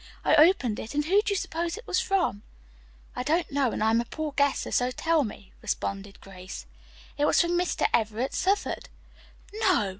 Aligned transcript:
I 0.25 0.33
opened 0.35 0.79
it, 0.79 0.95
and 0.95 1.05
who 1.05 1.21
do 1.21 1.31
you 1.31 1.35
suppose 1.35 1.77
it 1.77 1.85
was 1.85 1.99
from?" 1.99 2.41
"I 3.15 3.21
don't 3.21 3.51
know, 3.51 3.71
and 3.71 3.83
I'm 3.83 4.01
a 4.01 4.05
poor 4.05 4.31
guesser, 4.31 4.71
so 4.71 4.89
tell 4.89 5.23
me," 5.23 5.53
responded 5.61 6.21
Grace. 6.21 6.65
"It 7.19 7.25
was 7.25 7.39
from 7.39 7.51
Mr. 7.51 7.85
Everett 7.93 8.33
Southard." 8.33 8.89
"No! 9.53 9.89